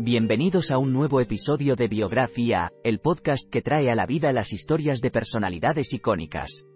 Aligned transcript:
Bienvenidos 0.00 0.70
a 0.70 0.78
un 0.78 0.92
nuevo 0.92 1.20
episodio 1.20 1.74
de 1.74 1.88
Biografía, 1.88 2.70
el 2.84 3.00
podcast 3.00 3.50
que 3.50 3.62
trae 3.62 3.90
a 3.90 3.96
la 3.96 4.06
vida 4.06 4.32
las 4.32 4.52
historias 4.52 5.00
de 5.00 5.10
personalidades 5.10 5.92
icónicas. 5.92 6.68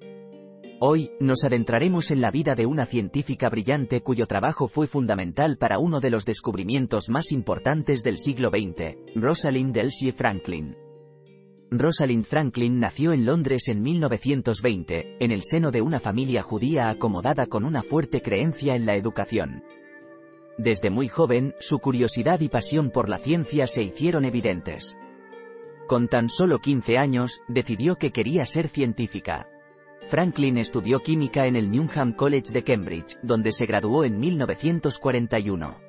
Hoy, 0.80 1.12
nos 1.20 1.44
adentraremos 1.44 2.10
en 2.10 2.20
la 2.20 2.32
vida 2.32 2.56
de 2.56 2.66
una 2.66 2.84
científica 2.84 3.48
brillante 3.48 4.00
cuyo 4.00 4.26
trabajo 4.26 4.66
fue 4.66 4.88
fundamental 4.88 5.56
para 5.56 5.78
uno 5.78 6.00
de 6.00 6.10
los 6.10 6.24
descubrimientos 6.24 7.10
más 7.10 7.30
importantes 7.30 8.02
del 8.02 8.18
siglo 8.18 8.50
XX, 8.50 8.96
Rosalind 9.14 9.76
Elsie 9.76 10.10
Franklin. 10.10 10.76
Rosalind 11.70 12.24
Franklin 12.24 12.80
nació 12.80 13.12
en 13.12 13.24
Londres 13.24 13.68
en 13.68 13.82
1920, 13.82 15.18
en 15.20 15.30
el 15.30 15.44
seno 15.44 15.70
de 15.70 15.80
una 15.80 16.00
familia 16.00 16.42
judía 16.42 16.90
acomodada 16.90 17.46
con 17.46 17.64
una 17.64 17.84
fuerte 17.84 18.20
creencia 18.20 18.74
en 18.74 18.84
la 18.84 18.96
educación. 18.96 19.62
Desde 20.58 20.90
muy 20.90 21.08
joven, 21.08 21.54
su 21.58 21.78
curiosidad 21.78 22.40
y 22.40 22.48
pasión 22.48 22.90
por 22.90 23.08
la 23.08 23.18
ciencia 23.18 23.66
se 23.66 23.82
hicieron 23.82 24.24
evidentes. 24.24 24.98
Con 25.86 26.08
tan 26.08 26.28
solo 26.28 26.58
15 26.58 26.98
años, 26.98 27.40
decidió 27.48 27.96
que 27.96 28.12
quería 28.12 28.46
ser 28.46 28.68
científica. 28.68 29.48
Franklin 30.08 30.58
estudió 30.58 31.00
química 31.00 31.46
en 31.46 31.56
el 31.56 31.70
Newnham 31.70 32.12
College 32.12 32.52
de 32.52 32.64
Cambridge, 32.64 33.18
donde 33.22 33.52
se 33.52 33.66
graduó 33.66 34.04
en 34.04 34.18
1941. 34.18 35.80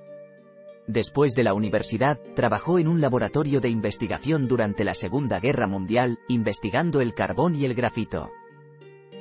Después 0.88 1.34
de 1.34 1.44
la 1.44 1.54
universidad, 1.54 2.20
trabajó 2.36 2.78
en 2.78 2.88
un 2.88 3.00
laboratorio 3.00 3.62
de 3.62 3.70
investigación 3.70 4.48
durante 4.48 4.84
la 4.84 4.94
Segunda 4.94 5.40
Guerra 5.40 5.68
Mundial, 5.68 6.20
investigando 6.28 7.00
el 7.00 7.14
carbón 7.14 7.56
y 7.56 7.66
el 7.66 7.74
grafito. 7.74 8.32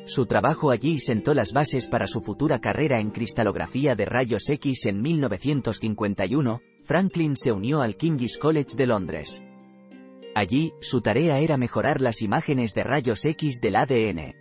Su 0.04 0.26
trabajo 0.26 0.70
allí 0.70 0.98
sentó 0.98 1.32
las 1.32 1.52
bases 1.52 1.86
para 1.86 2.06
su 2.06 2.22
futura 2.22 2.58
carrera 2.58 2.98
en 2.98 3.10
cristalografía 3.10 3.94
de 3.94 4.04
rayos 4.04 4.48
X 4.48 4.86
en 4.86 5.00
1951, 5.00 6.60
Franklin 6.82 7.36
se 7.36 7.52
unió 7.52 7.82
al 7.82 7.96
King's 7.96 8.36
College 8.36 8.76
de 8.76 8.86
Londres. 8.86 9.44
Allí, 10.34 10.72
su 10.80 11.02
tarea 11.02 11.38
era 11.38 11.56
mejorar 11.56 12.00
las 12.00 12.22
imágenes 12.22 12.74
de 12.74 12.82
rayos 12.82 13.24
X 13.24 13.60
del 13.60 13.76
ADN. 13.76 14.34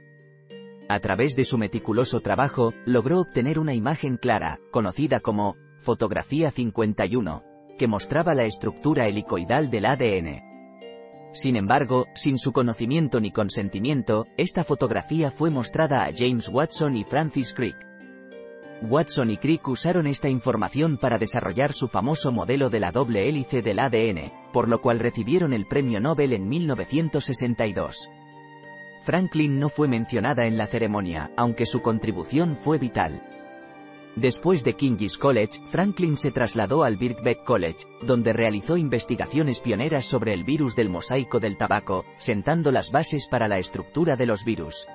A 0.89 0.99
través 0.99 1.35
de 1.35 1.45
su 1.45 1.57
meticuloso 1.57 2.21
trabajo, 2.21 2.73
logró 2.85 3.19
obtener 3.21 3.59
una 3.59 3.73
imagen 3.73 4.17
clara, 4.17 4.59
conocida 4.71 5.19
como 5.19 5.55
fotografía 5.77 6.51
51, 6.51 7.43
que 7.77 7.87
mostraba 7.87 8.33
la 8.33 8.43
estructura 8.43 9.07
helicoidal 9.07 9.69
del 9.69 9.85
ADN. 9.85 10.50
Sin 11.33 11.55
embargo, 11.55 12.07
sin 12.13 12.37
su 12.37 12.51
conocimiento 12.51 13.21
ni 13.21 13.31
consentimiento, 13.31 14.27
esta 14.35 14.63
fotografía 14.63 15.31
fue 15.31 15.49
mostrada 15.49 16.03
a 16.03 16.11
James 16.13 16.49
Watson 16.49 16.97
y 16.97 17.05
Francis 17.05 17.53
Crick. 17.53 17.77
Watson 18.81 19.29
y 19.29 19.37
Crick 19.37 19.67
usaron 19.67 20.07
esta 20.07 20.27
información 20.27 20.97
para 20.97 21.19
desarrollar 21.19 21.71
su 21.71 21.87
famoso 21.87 22.31
modelo 22.31 22.69
de 22.69 22.79
la 22.79 22.91
doble 22.91 23.29
hélice 23.29 23.61
del 23.61 23.79
ADN, 23.79 24.33
por 24.51 24.67
lo 24.67 24.81
cual 24.81 24.99
recibieron 24.99 25.53
el 25.53 25.67
premio 25.67 26.01
Nobel 26.01 26.33
en 26.33 26.49
1962. 26.49 28.09
Franklin 29.03 29.57
no 29.57 29.69
fue 29.69 29.87
mencionada 29.87 30.45
en 30.45 30.57
la 30.57 30.67
ceremonia, 30.67 31.31
aunque 31.37 31.65
su 31.65 31.81
contribución 31.81 32.57
fue 32.57 32.77
vital. 32.77 33.21
Después 34.15 34.63
de 34.65 34.73
King's 34.73 35.17
College, 35.17 35.61
Franklin 35.67 36.17
se 36.17 36.31
trasladó 36.31 36.83
al 36.83 36.97
Birkbeck 36.97 37.43
College, 37.43 37.85
donde 38.01 38.33
realizó 38.33 38.75
investigaciones 38.75 39.61
pioneras 39.61 40.05
sobre 40.05 40.33
el 40.33 40.43
virus 40.43 40.75
del 40.75 40.89
mosaico 40.89 41.39
del 41.39 41.57
tabaco, 41.57 42.03
sentando 42.17 42.71
las 42.71 42.91
bases 42.91 43.27
para 43.27 43.47
la 43.47 43.57
estructura 43.57 44.17
de 44.17 44.25
los 44.25 44.43
virus. 44.43 44.87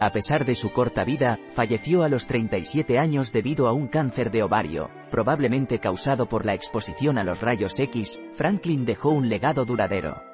A 0.00 0.10
pesar 0.10 0.44
de 0.46 0.54
su 0.54 0.72
corta 0.72 1.04
vida, 1.04 1.38
falleció 1.52 2.02
a 2.02 2.08
los 2.08 2.26
37 2.26 2.98
años 2.98 3.32
debido 3.32 3.68
a 3.68 3.72
un 3.72 3.86
cáncer 3.86 4.30
de 4.30 4.42
ovario, 4.42 4.90
probablemente 5.10 5.78
causado 5.78 6.26
por 6.26 6.46
la 6.46 6.54
exposición 6.54 7.18
a 7.18 7.24
los 7.24 7.40
rayos 7.42 7.78
X, 7.78 8.18
Franklin 8.32 8.84
dejó 8.84 9.10
un 9.10 9.28
legado 9.28 9.64
duradero. 9.64 10.31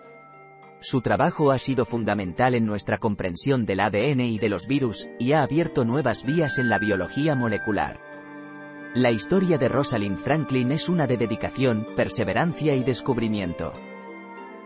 Su 0.80 1.00
trabajo 1.00 1.50
ha 1.50 1.58
sido 1.58 1.84
fundamental 1.84 2.54
en 2.54 2.64
nuestra 2.64 2.98
comprensión 2.98 3.66
del 3.66 3.80
ADN 3.80 4.20
y 4.20 4.38
de 4.38 4.48
los 4.48 4.68
virus, 4.68 5.08
y 5.18 5.32
ha 5.32 5.42
abierto 5.42 5.84
nuevas 5.84 6.24
vías 6.24 6.58
en 6.58 6.68
la 6.68 6.78
biología 6.78 7.34
molecular. 7.34 8.00
La 8.94 9.10
historia 9.10 9.58
de 9.58 9.68
Rosalind 9.68 10.18
Franklin 10.18 10.70
es 10.70 10.88
una 10.88 11.08
de 11.08 11.16
dedicación, 11.16 11.86
perseverancia 11.96 12.76
y 12.76 12.84
descubrimiento. 12.84 13.72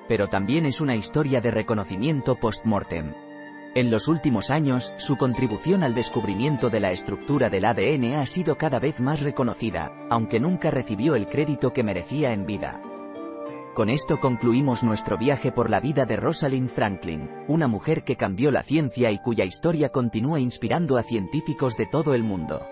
Pero 0.06 0.28
también 0.28 0.66
es 0.66 0.82
una 0.82 0.96
historia 0.96 1.40
de 1.40 1.50
reconocimiento 1.50 2.36
post-mortem. 2.36 3.14
En 3.74 3.90
los 3.90 4.06
últimos 4.06 4.50
años, 4.50 4.92
su 4.98 5.16
contribución 5.16 5.82
al 5.82 5.94
descubrimiento 5.94 6.68
de 6.68 6.80
la 6.80 6.90
estructura 6.90 7.48
del 7.48 7.64
ADN 7.64 8.16
ha 8.16 8.26
sido 8.26 8.58
cada 8.58 8.78
vez 8.78 9.00
más 9.00 9.22
reconocida, 9.22 10.06
aunque 10.10 10.38
nunca 10.38 10.70
recibió 10.70 11.14
el 11.14 11.26
crédito 11.26 11.72
que 11.72 11.82
merecía 11.82 12.34
en 12.34 12.44
vida. 12.44 12.82
Con 13.74 13.88
esto 13.88 14.20
concluimos 14.20 14.84
nuestro 14.84 15.16
viaje 15.16 15.50
por 15.50 15.70
la 15.70 15.80
vida 15.80 16.04
de 16.04 16.16
Rosalind 16.16 16.68
Franklin, 16.68 17.30
una 17.48 17.68
mujer 17.68 18.04
que 18.04 18.16
cambió 18.16 18.50
la 18.50 18.62
ciencia 18.62 19.10
y 19.10 19.18
cuya 19.18 19.46
historia 19.46 19.88
continúa 19.88 20.40
inspirando 20.40 20.98
a 20.98 21.02
científicos 21.02 21.78
de 21.78 21.86
todo 21.86 22.12
el 22.12 22.22
mundo. 22.22 22.66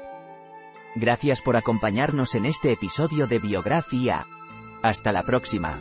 Gracias 0.97 1.41
por 1.41 1.57
acompañarnos 1.57 2.35
en 2.35 2.45
este 2.45 2.73
episodio 2.73 3.27
de 3.27 3.39
Biografía. 3.39 4.27
Hasta 4.83 5.11
la 5.11 5.23
próxima. 5.23 5.81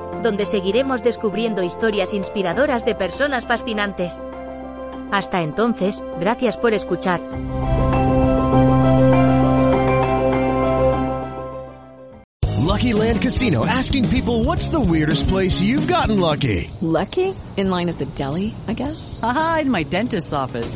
donde 0.23 0.45
seguiremos 0.45 1.03
descubriendo 1.03 1.63
historias 1.63 2.13
inspiradoras 2.13 2.85
de 2.85 2.95
personas 2.95 3.45
fascinantes. 3.45 4.21
Hasta 5.11 5.41
entonces, 5.41 6.03
gracias 6.19 6.57
por 6.57 6.73
escuchar. 6.73 7.19
Lucky 12.81 12.93
Land 12.93 13.21
Casino 13.21 13.65
asking 13.65 14.09
people 14.09 14.43
what's 14.43 14.69
the 14.69 14.79
weirdest 14.79 15.27
place 15.27 15.61
you've 15.61 15.87
gotten 15.87 16.19
lucky? 16.19 16.71
Lucky? 16.81 17.35
In 17.55 17.69
line 17.69 17.89
at 17.89 17.99
the 17.99 18.05
deli, 18.05 18.55
I 18.67 18.73
guess? 18.73 19.19
Aha, 19.21 19.59
in 19.61 19.69
my 19.69 19.83
dentist's 19.83 20.33
office. 20.33 20.75